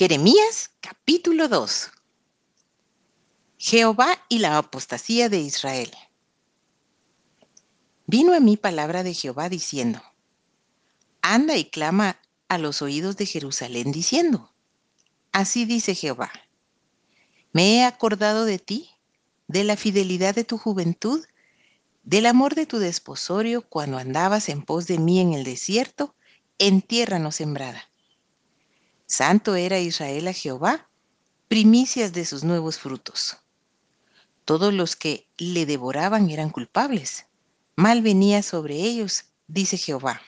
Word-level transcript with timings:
Jeremías 0.00 0.70
capítulo 0.80 1.46
2 1.46 1.90
Jehová 3.58 4.24
y 4.30 4.38
la 4.38 4.56
apostasía 4.56 5.28
de 5.28 5.40
Israel. 5.40 5.90
Vino 8.06 8.32
a 8.32 8.40
mí 8.40 8.56
palabra 8.56 9.02
de 9.02 9.12
Jehová 9.12 9.50
diciendo, 9.50 10.00
Anda 11.20 11.58
y 11.58 11.66
clama 11.66 12.18
a 12.48 12.56
los 12.56 12.80
oídos 12.80 13.18
de 13.18 13.26
Jerusalén 13.26 13.92
diciendo, 13.92 14.54
Así 15.32 15.66
dice 15.66 15.94
Jehová, 15.94 16.32
me 17.52 17.74
he 17.74 17.84
acordado 17.84 18.46
de 18.46 18.58
ti, 18.58 18.88
de 19.48 19.64
la 19.64 19.76
fidelidad 19.76 20.34
de 20.34 20.44
tu 20.44 20.56
juventud, 20.56 21.22
del 22.04 22.24
amor 22.24 22.54
de 22.54 22.64
tu 22.64 22.78
desposorio 22.78 23.68
cuando 23.68 23.98
andabas 23.98 24.48
en 24.48 24.62
pos 24.62 24.86
de 24.86 24.98
mí 24.98 25.20
en 25.20 25.34
el 25.34 25.44
desierto, 25.44 26.14
en 26.58 26.80
tierra 26.80 27.18
no 27.18 27.32
sembrada 27.32 27.89
Santo 29.10 29.56
era 29.56 29.80
Israel 29.80 30.28
a 30.28 30.32
Jehová, 30.32 30.88
primicias 31.48 32.12
de 32.12 32.24
sus 32.24 32.44
nuevos 32.44 32.78
frutos. 32.78 33.38
Todos 34.44 34.72
los 34.72 34.94
que 34.94 35.26
le 35.36 35.66
devoraban 35.66 36.30
eran 36.30 36.50
culpables. 36.50 37.26
Mal 37.74 38.02
venía 38.02 38.44
sobre 38.44 38.76
ellos, 38.76 39.24
dice 39.48 39.78
Jehová. 39.78 40.22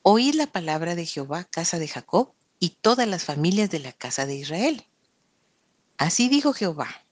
Oíd 0.00 0.34
la 0.34 0.46
palabra 0.46 0.94
de 0.94 1.04
Jehová, 1.04 1.44
casa 1.44 1.78
de 1.78 1.88
Jacob, 1.88 2.32
y 2.58 2.70
todas 2.80 3.06
las 3.06 3.26
familias 3.26 3.68
de 3.68 3.80
la 3.80 3.92
casa 3.92 4.24
de 4.24 4.36
Israel. 4.36 4.86
Así 5.98 6.30
dijo 6.30 6.54
Jehová. 6.54 7.04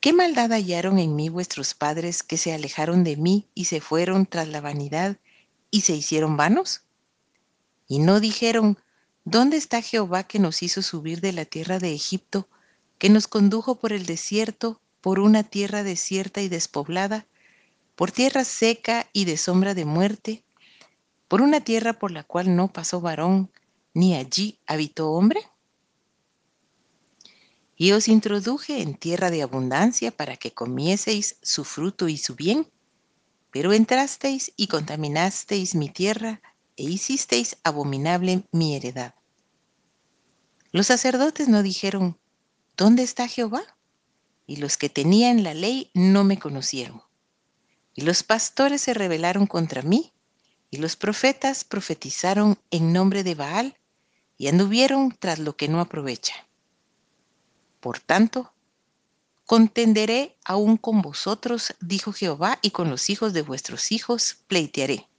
¿Qué 0.00 0.12
maldad 0.12 0.52
hallaron 0.52 0.98
en 0.98 1.16
mí 1.16 1.30
vuestros 1.30 1.72
padres 1.72 2.22
que 2.22 2.36
se 2.36 2.52
alejaron 2.52 3.02
de 3.02 3.16
mí 3.16 3.48
y 3.54 3.64
se 3.64 3.80
fueron 3.80 4.26
tras 4.26 4.48
la 4.48 4.60
vanidad 4.60 5.16
y 5.70 5.80
se 5.80 5.94
hicieron 5.94 6.36
vanos? 6.36 6.82
Y 7.88 7.98
no 7.98 8.20
dijeron, 8.20 8.78
¿Dónde 9.24 9.58
está 9.58 9.82
Jehová 9.82 10.24
que 10.24 10.38
nos 10.38 10.62
hizo 10.62 10.80
subir 10.80 11.20
de 11.20 11.32
la 11.32 11.44
tierra 11.44 11.78
de 11.78 11.92
Egipto, 11.92 12.48
que 12.98 13.10
nos 13.10 13.28
condujo 13.28 13.78
por 13.78 13.92
el 13.92 14.06
desierto, 14.06 14.80
por 15.00 15.20
una 15.20 15.42
tierra 15.42 15.82
desierta 15.82 16.40
y 16.40 16.48
despoblada, 16.48 17.26
por 17.96 18.12
tierra 18.12 18.44
seca 18.44 19.08
y 19.12 19.26
de 19.26 19.36
sombra 19.36 19.74
de 19.74 19.84
muerte, 19.84 20.42
por 21.28 21.42
una 21.42 21.60
tierra 21.60 21.98
por 21.98 22.10
la 22.10 22.24
cual 22.24 22.56
no 22.56 22.72
pasó 22.72 23.00
varón, 23.00 23.52
ni 23.92 24.14
allí 24.14 24.58
habitó 24.66 25.10
hombre? 25.12 25.42
Y 27.76 27.92
os 27.92 28.08
introduje 28.08 28.80
en 28.80 28.94
tierra 28.94 29.30
de 29.30 29.42
abundancia 29.42 30.10
para 30.10 30.36
que 30.36 30.52
comieseis 30.52 31.36
su 31.42 31.64
fruto 31.64 32.08
y 32.08 32.16
su 32.16 32.36
bien, 32.36 32.66
pero 33.50 33.72
entrasteis 33.72 34.52
y 34.56 34.66
contaminasteis 34.66 35.74
mi 35.74 35.90
tierra 35.90 36.40
e 36.80 36.84
hicisteis 36.84 37.58
abominable 37.62 38.48
mi 38.52 38.74
heredad. 38.74 39.14
Los 40.72 40.86
sacerdotes 40.86 41.46
no 41.46 41.62
dijeron, 41.62 42.18
¿dónde 42.74 43.02
está 43.02 43.28
Jehová? 43.28 43.62
Y 44.46 44.56
los 44.56 44.78
que 44.78 44.88
tenían 44.88 45.42
la 45.42 45.52
ley 45.52 45.90
no 45.92 46.24
me 46.24 46.38
conocieron. 46.38 47.02
Y 47.92 48.00
los 48.00 48.22
pastores 48.22 48.80
se 48.80 48.94
rebelaron 48.94 49.46
contra 49.46 49.82
mí, 49.82 50.14
y 50.70 50.78
los 50.78 50.96
profetas 50.96 51.64
profetizaron 51.64 52.58
en 52.70 52.94
nombre 52.94 53.24
de 53.24 53.34
Baal, 53.34 53.76
y 54.38 54.48
anduvieron 54.48 55.14
tras 55.18 55.38
lo 55.38 55.56
que 55.56 55.68
no 55.68 55.80
aprovecha. 55.80 56.48
Por 57.80 57.98
tanto, 58.00 58.54
contenderé 59.44 60.38
aún 60.46 60.78
con 60.78 61.02
vosotros, 61.02 61.74
dijo 61.78 62.14
Jehová, 62.14 62.58
y 62.62 62.70
con 62.70 62.88
los 62.88 63.10
hijos 63.10 63.34
de 63.34 63.42
vuestros 63.42 63.92
hijos 63.92 64.38
pleitearé. 64.46 65.09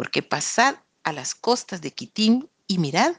Porque 0.00 0.22
pasad 0.22 0.76
a 1.02 1.12
las 1.12 1.34
costas 1.34 1.82
de 1.82 1.90
Quitín 1.90 2.48
y 2.66 2.78
mirad, 2.78 3.16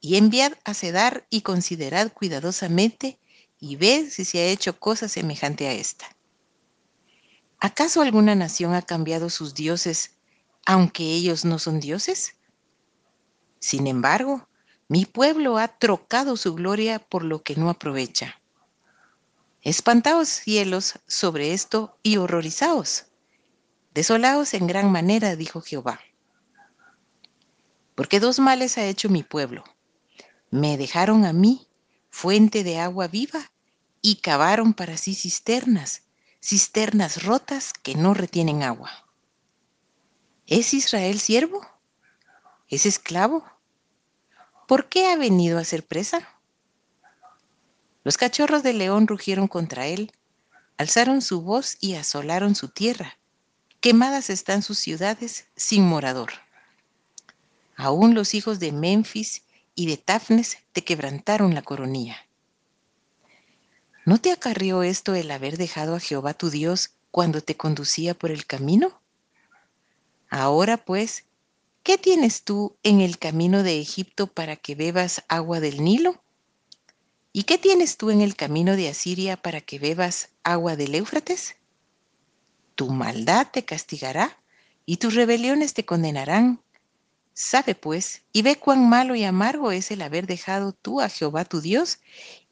y 0.00 0.16
enviad 0.16 0.54
a 0.64 0.72
Cedar 0.72 1.26
y 1.28 1.42
considerad 1.42 2.14
cuidadosamente 2.14 3.18
y 3.60 3.76
ved 3.76 4.08
si 4.08 4.24
se 4.24 4.38
ha 4.38 4.46
hecho 4.46 4.80
cosa 4.80 5.06
semejante 5.06 5.68
a 5.68 5.72
esta. 5.72 6.06
¿Acaso 7.58 8.00
alguna 8.00 8.34
nación 8.34 8.72
ha 8.72 8.80
cambiado 8.80 9.28
sus 9.28 9.52
dioses 9.52 10.12
aunque 10.64 11.02
ellos 11.02 11.44
no 11.44 11.58
son 11.58 11.78
dioses? 11.78 12.36
Sin 13.60 13.86
embargo, 13.86 14.48
mi 14.88 15.04
pueblo 15.04 15.58
ha 15.58 15.76
trocado 15.76 16.38
su 16.38 16.54
gloria 16.54 17.00
por 17.00 17.22
lo 17.22 17.42
que 17.42 17.54
no 17.54 17.68
aprovecha. 17.68 18.40
Espantaos 19.60 20.30
cielos 20.30 21.00
sobre 21.06 21.52
esto 21.52 21.98
y 22.02 22.16
horrorizaos. 22.16 23.08
Desolaos 23.92 24.54
en 24.54 24.66
gran 24.66 24.90
manera, 24.90 25.36
dijo 25.36 25.60
Jehová. 25.60 26.00
Porque 27.94 28.20
dos 28.20 28.38
males 28.38 28.78
ha 28.78 28.84
hecho 28.84 29.08
mi 29.08 29.22
pueblo 29.22 29.64
me 30.54 30.76
dejaron 30.76 31.24
a 31.24 31.32
mí 31.32 31.66
fuente 32.10 32.62
de 32.62 32.78
agua 32.78 33.08
viva 33.08 33.50
y 34.00 34.20
cavaron 34.20 34.72
para 34.72 34.96
sí 34.96 35.16
cisternas, 35.16 36.02
cisternas 36.40 37.24
rotas 37.24 37.72
que 37.72 37.96
no 37.96 38.14
retienen 38.14 38.62
agua. 38.62 38.92
¿Es 40.46 40.72
Israel 40.72 41.18
siervo? 41.18 41.66
¿Es 42.68 42.86
esclavo? 42.86 43.44
¿Por 44.68 44.88
qué 44.88 45.08
ha 45.08 45.16
venido 45.16 45.58
a 45.58 45.64
ser 45.64 45.84
presa? 45.84 46.28
Los 48.04 48.16
cachorros 48.16 48.62
de 48.62 48.74
león 48.74 49.08
rugieron 49.08 49.48
contra 49.48 49.88
él, 49.88 50.12
alzaron 50.78 51.20
su 51.20 51.42
voz 51.42 51.78
y 51.80 51.96
asolaron 51.96 52.54
su 52.54 52.68
tierra. 52.68 53.18
Quemadas 53.80 54.30
están 54.30 54.62
sus 54.62 54.78
ciudades 54.78 55.48
sin 55.56 55.82
morador. 55.82 56.30
Aún 57.76 58.14
los 58.14 58.34
hijos 58.34 58.60
de 58.60 58.72
Memphis 58.72 59.42
y 59.74 59.86
de 59.86 59.96
Tafnes 59.96 60.58
te 60.72 60.84
quebrantaron 60.84 61.54
la 61.54 61.62
coronilla. 61.62 62.16
¿No 64.06 64.18
te 64.18 64.32
acarrió 64.32 64.82
esto 64.82 65.14
el 65.14 65.30
haber 65.30 65.56
dejado 65.56 65.96
a 65.96 66.00
Jehová 66.00 66.34
tu 66.34 66.50
Dios 66.50 66.90
cuando 67.10 67.40
te 67.40 67.56
conducía 67.56 68.14
por 68.14 68.30
el 68.30 68.46
camino? 68.46 69.00
Ahora 70.28 70.76
pues, 70.76 71.24
¿qué 71.82 71.96
tienes 71.96 72.42
tú 72.42 72.76
en 72.82 73.00
el 73.00 73.18
camino 73.18 73.62
de 73.62 73.80
Egipto 73.80 74.26
para 74.26 74.56
que 74.56 74.74
bebas 74.74 75.22
agua 75.28 75.60
del 75.60 75.82
Nilo? 75.82 76.22
¿Y 77.32 77.44
qué 77.44 77.58
tienes 77.58 77.96
tú 77.96 78.10
en 78.10 78.20
el 78.20 78.36
camino 78.36 78.76
de 78.76 78.88
Asiria 78.88 79.36
para 79.36 79.60
que 79.60 79.78
bebas 79.78 80.30
agua 80.44 80.76
del 80.76 80.94
Éufrates? 80.94 81.56
Tu 82.74 82.90
maldad 82.90 83.48
te 83.52 83.64
castigará 83.64 84.36
y 84.86 84.98
tus 84.98 85.14
rebeliones 85.14 85.74
te 85.74 85.84
condenarán 85.84 86.60
Sabe 87.34 87.74
pues 87.74 88.22
y 88.32 88.42
ve 88.42 88.56
cuán 88.56 88.88
malo 88.88 89.16
y 89.16 89.24
amargo 89.24 89.72
es 89.72 89.90
el 89.90 90.02
haber 90.02 90.26
dejado 90.28 90.72
tú 90.72 91.00
a 91.00 91.08
Jehová 91.08 91.44
tu 91.44 91.60
Dios 91.60 91.98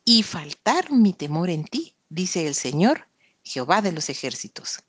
y 0.04 0.24
faltar 0.24 0.90
mi 0.90 1.12
temor 1.12 1.50
en 1.50 1.64
ti, 1.64 1.94
dice 2.08 2.48
el 2.48 2.56
Señor, 2.56 3.06
Jehová 3.44 3.80
de 3.80 3.92
los 3.92 4.10
ejércitos. 4.10 4.82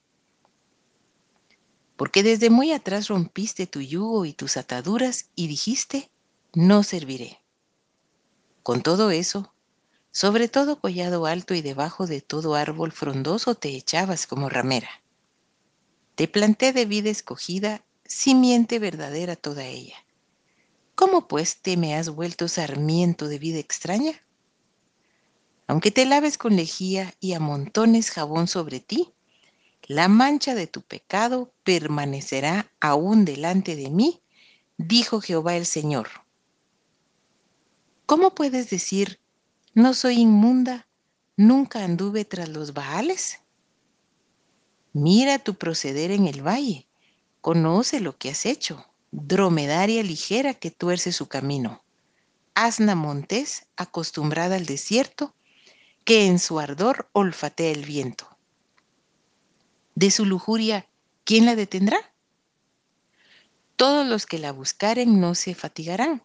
Porque 1.95 2.23
desde 2.23 2.49
muy 2.49 2.71
atrás 2.71 3.07
rompiste 3.07 3.67
tu 3.67 3.81
yugo 3.81 4.25
y 4.25 4.33
tus 4.33 4.57
ataduras 4.57 5.29
y 5.35 5.47
dijiste, 5.47 6.09
no 6.53 6.81
serviré. 6.81 7.39
Con 8.63 8.81
todo 8.81 9.11
eso, 9.11 9.53
sobre 10.11 10.47
todo 10.47 10.79
collado 10.79 11.27
alto 11.27 11.53
y 11.53 11.61
debajo 11.61 12.07
de 12.07 12.21
todo 12.21 12.55
árbol 12.55 12.91
frondoso 12.91 13.53
te 13.53 13.69
echabas 13.75 14.25
como 14.25 14.49
ramera. 14.49 14.89
Te 16.15 16.27
planté 16.27 16.73
de 16.73 16.85
vida 16.85 17.11
escogida 17.11 17.83
simiente 18.13 18.79
verdadera 18.79 19.35
toda 19.35 19.65
ella. 19.65 19.95
¿Cómo 20.95 21.27
pues 21.27 21.57
te 21.57 21.75
me 21.77 21.95
has 21.95 22.09
vuelto 22.09 22.47
sarmiento 22.47 23.27
de 23.27 23.39
vida 23.39 23.59
extraña? 23.59 24.13
Aunque 25.67 25.89
te 25.91 26.05
laves 26.05 26.37
con 26.37 26.55
lejía 26.55 27.15
y 27.19 27.33
amontones 27.33 28.11
jabón 28.11 28.47
sobre 28.47 28.79
ti, 28.79 29.13
la 29.87 30.07
mancha 30.07 30.53
de 30.53 30.67
tu 30.67 30.81
pecado 30.81 31.51
permanecerá 31.63 32.71
aún 32.79 33.25
delante 33.25 33.75
de 33.75 33.89
mí, 33.89 34.21
dijo 34.77 35.19
Jehová 35.19 35.55
el 35.55 35.65
Señor. 35.65 36.09
¿Cómo 38.05 38.35
puedes 38.35 38.69
decir, 38.69 39.19
no 39.73 39.93
soy 39.95 40.19
inmunda, 40.19 40.87
nunca 41.35 41.83
anduve 41.83 42.25
tras 42.25 42.49
los 42.49 42.73
baales? 42.73 43.39
Mira 44.93 45.39
tu 45.39 45.55
proceder 45.55 46.11
en 46.11 46.27
el 46.27 46.45
valle, 46.45 46.87
Conoce 47.43 47.99
lo 47.99 48.17
que 48.17 48.29
has 48.29 48.45
hecho, 48.45 48.87
dromedaria 49.11 50.01
ligera 50.01 50.53
que 50.53 50.71
tuerce 50.71 51.11
su 51.11 51.27
camino, 51.27 51.83
asna 52.55 52.95
montés 52.95 53.65
acostumbrada 53.75 54.55
al 54.55 54.65
desierto, 54.65 55.35
que 56.05 56.27
en 56.27 56.39
su 56.39 56.61
ardor 56.61 57.09
olfatea 57.11 57.69
el 57.71 57.83
viento. 57.83 58.29
De 59.93 60.09
su 60.09 60.25
lujuria, 60.25 60.87
¿quién 61.25 61.45
la 61.45 61.57
detendrá? 61.57 62.13
Todos 63.75 64.07
los 64.07 64.25
que 64.25 64.39
la 64.39 64.53
buscaren 64.53 65.19
no 65.19 65.35
se 65.35 65.53
fatigarán, 65.53 66.23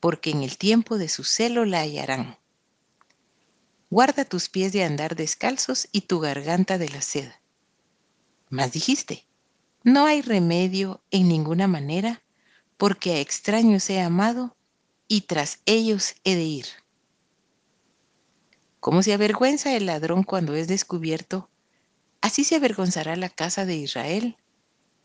porque 0.00 0.28
en 0.28 0.42
el 0.42 0.58
tiempo 0.58 0.98
de 0.98 1.08
su 1.08 1.24
celo 1.24 1.64
la 1.64 1.80
hallarán. 1.80 2.36
Guarda 3.88 4.26
tus 4.26 4.50
pies 4.50 4.74
de 4.74 4.84
andar 4.84 5.16
descalzos 5.16 5.88
y 5.92 6.02
tu 6.02 6.20
garganta 6.20 6.76
de 6.76 6.90
la 6.90 7.00
sed. 7.00 7.32
Mas 8.50 8.72
dijiste, 8.72 9.24
no 9.88 10.06
hay 10.06 10.22
remedio 10.22 11.02
en 11.10 11.28
ninguna 11.28 11.66
manera, 11.66 12.22
porque 12.76 13.12
a 13.12 13.20
extraños 13.20 13.88
he 13.90 14.00
amado, 14.00 14.56
y 15.08 15.22
tras 15.22 15.60
ellos 15.64 16.14
he 16.24 16.36
de 16.36 16.44
ir. 16.44 16.66
Como 18.80 19.02
se 19.02 19.14
avergüenza 19.14 19.74
el 19.74 19.86
ladrón 19.86 20.22
cuando 20.22 20.54
es 20.54 20.68
descubierto, 20.68 21.50
así 22.20 22.44
se 22.44 22.56
avergonzará 22.56 23.16
la 23.16 23.30
casa 23.30 23.64
de 23.64 23.76
Israel, 23.76 24.36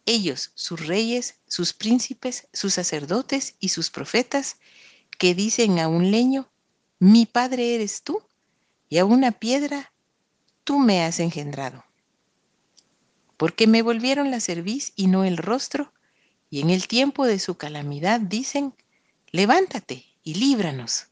ellos, 0.06 0.52
sus 0.56 0.86
reyes, 0.86 1.40
sus 1.48 1.74
príncipes, 1.74 2.48
sus 2.52 2.74
sacerdotes 2.74 3.56
y 3.60 3.70
sus 3.70 3.90
profetas, 3.90 4.58
que 5.18 5.34
dicen 5.34 5.80
a 5.80 5.88
un 5.88 6.12
leño, 6.12 6.52
mi 7.00 7.26
padre 7.26 7.76
eres 7.76 8.04
tú, 8.04 8.22
y 8.90 8.98
a 8.98 9.06
una 9.06 9.32
piedra, 9.32 9.94
tú 10.64 10.80
me 10.80 11.04
has 11.04 11.20
engendrado. 11.20 11.86
Porque 13.44 13.68
me 13.68 13.82
volvieron 13.82 14.32
la 14.32 14.40
cerviz 14.40 14.94
y 14.96 15.08
no 15.08 15.26
el 15.26 15.36
rostro, 15.36 15.92
y 16.50 16.62
en 16.62 16.70
el 16.70 16.88
tiempo 16.88 17.26
de 17.26 17.40
su 17.40 17.58
calamidad 17.58 18.22
dicen, 18.22 18.74
levántate 19.34 20.06
y 20.24 20.36
líbranos. 20.36 21.08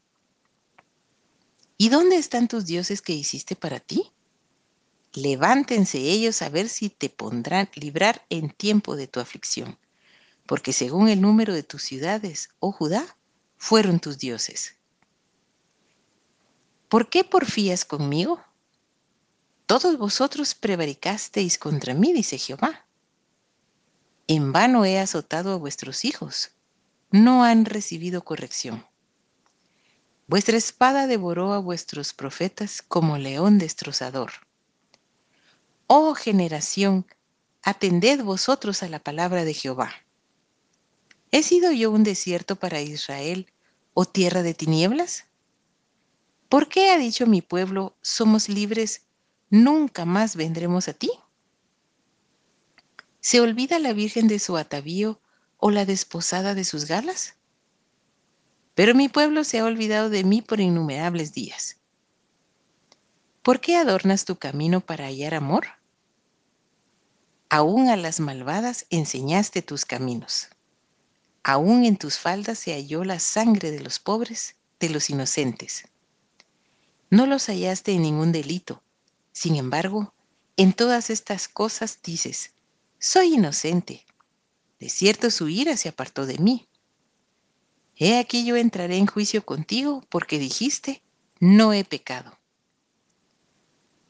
¿Y 1.76 1.90
dónde 1.90 2.16
están 2.16 2.48
tus 2.48 2.64
dioses 2.64 3.02
que 3.02 3.12
hiciste 3.12 3.54
para 3.54 3.80
ti? 3.80 4.12
Levántense 5.12 5.98
ellos 5.98 6.40
a 6.40 6.48
ver 6.48 6.70
si 6.70 6.88
te 6.88 7.10
pondrán 7.10 7.68
librar 7.74 8.24
en 8.30 8.48
tiempo 8.48 8.96
de 8.96 9.08
tu 9.08 9.20
aflicción, 9.20 9.78
porque 10.46 10.72
según 10.72 11.10
el 11.10 11.20
número 11.20 11.52
de 11.52 11.64
tus 11.64 11.82
ciudades, 11.82 12.48
oh 12.60 12.72
Judá, 12.72 13.14
fueron 13.58 14.00
tus 14.00 14.16
dioses. 14.16 14.78
¿Por 16.88 17.10
qué 17.10 17.24
porfías 17.24 17.84
conmigo? 17.84 18.42
Todos 19.72 19.96
vosotros 19.96 20.54
prevaricasteis 20.54 21.56
contra 21.56 21.94
mí, 21.94 22.12
dice 22.12 22.36
Jehová. 22.36 22.84
En 24.26 24.52
vano 24.52 24.84
he 24.84 24.98
azotado 24.98 25.54
a 25.54 25.56
vuestros 25.56 26.04
hijos, 26.04 26.50
no 27.10 27.42
han 27.42 27.64
recibido 27.64 28.22
corrección. 28.22 28.86
Vuestra 30.26 30.58
espada 30.58 31.06
devoró 31.06 31.54
a 31.54 31.58
vuestros 31.58 32.12
profetas 32.12 32.82
como 32.82 33.16
león 33.16 33.58
destrozador. 33.58 34.32
Oh 35.86 36.14
generación, 36.14 37.06
atended 37.62 38.22
vosotros 38.22 38.82
a 38.82 38.90
la 38.90 38.98
palabra 38.98 39.46
de 39.46 39.54
Jehová. 39.54 39.90
¿He 41.30 41.42
sido 41.42 41.72
yo 41.72 41.90
un 41.92 42.04
desierto 42.04 42.56
para 42.56 42.82
Israel 42.82 43.50
o 43.94 44.04
tierra 44.04 44.42
de 44.42 44.52
tinieblas? 44.52 45.24
¿Por 46.50 46.68
qué 46.68 46.90
ha 46.90 46.98
dicho 46.98 47.26
mi 47.26 47.40
pueblo, 47.40 47.96
somos 48.02 48.50
libres, 48.50 49.06
nunca 49.52 50.06
más 50.06 50.34
vendremos 50.34 50.88
a 50.88 50.94
ti? 50.94 51.10
¿Se 53.20 53.38
olvida 53.40 53.78
la 53.78 53.92
virgen 53.92 54.26
de 54.26 54.38
su 54.38 54.56
atavío 54.56 55.20
o 55.58 55.70
la 55.70 55.84
desposada 55.84 56.54
de 56.54 56.64
sus 56.64 56.86
galas? 56.86 57.34
Pero 58.74 58.94
mi 58.94 59.10
pueblo 59.10 59.44
se 59.44 59.58
ha 59.58 59.66
olvidado 59.66 60.08
de 60.08 60.24
mí 60.24 60.40
por 60.40 60.58
innumerables 60.58 61.34
días. 61.34 61.76
¿Por 63.42 63.60
qué 63.60 63.76
adornas 63.76 64.24
tu 64.24 64.36
camino 64.36 64.80
para 64.80 65.04
hallar 65.04 65.34
amor? 65.34 65.66
Aún 67.50 67.90
a 67.90 67.96
las 67.96 68.20
malvadas 68.20 68.86
enseñaste 68.88 69.60
tus 69.60 69.84
caminos. 69.84 70.48
Aún 71.44 71.84
en 71.84 71.98
tus 71.98 72.18
faldas 72.18 72.58
se 72.58 72.72
halló 72.72 73.04
la 73.04 73.18
sangre 73.18 73.70
de 73.70 73.80
los 73.80 73.98
pobres, 73.98 74.56
de 74.80 74.88
los 74.88 75.10
inocentes. 75.10 75.84
No 77.10 77.26
los 77.26 77.48
hallaste 77.48 77.92
en 77.92 78.02
ningún 78.02 78.32
delito. 78.32 78.82
Sin 79.32 79.56
embargo, 79.56 80.14
en 80.56 80.72
todas 80.72 81.10
estas 81.10 81.48
cosas 81.48 82.00
dices, 82.02 82.54
soy 82.98 83.34
inocente. 83.34 84.06
De 84.78 84.88
cierto 84.88 85.30
su 85.30 85.48
ira 85.48 85.76
se 85.76 85.88
apartó 85.88 86.26
de 86.26 86.38
mí. 86.38 86.68
He 87.96 88.18
aquí 88.18 88.44
yo 88.44 88.56
entraré 88.56 88.96
en 88.96 89.06
juicio 89.06 89.44
contigo 89.44 90.04
porque 90.08 90.38
dijiste, 90.38 91.02
no 91.40 91.72
he 91.72 91.84
pecado. 91.84 92.38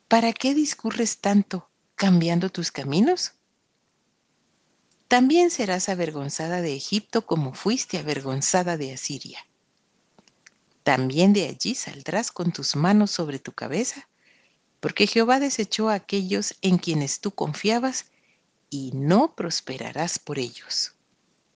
¿Para 0.08 0.32
qué 0.32 0.54
discurres 0.54 1.18
tanto 1.18 1.70
cambiando 1.94 2.50
tus 2.50 2.70
caminos? 2.70 3.32
También 5.08 5.50
serás 5.50 5.88
avergonzada 5.88 6.62
de 6.62 6.74
Egipto 6.74 7.26
como 7.26 7.54
fuiste 7.54 7.98
avergonzada 7.98 8.76
de 8.76 8.94
Asiria. 8.94 9.46
También 10.82 11.32
de 11.32 11.46
allí 11.48 11.74
saldrás 11.74 12.32
con 12.32 12.52
tus 12.52 12.76
manos 12.76 13.10
sobre 13.10 13.38
tu 13.38 13.52
cabeza, 13.52 14.08
porque 14.82 15.06
Jehová 15.06 15.38
desechó 15.38 15.88
a 15.88 15.94
aquellos 15.94 16.56
en 16.60 16.76
quienes 16.76 17.20
tú 17.20 17.30
confiabas 17.30 18.06
y 18.68 18.90
no 18.92 19.36
prosperarás 19.36 20.18
por 20.18 20.40
ellos. 20.40 20.96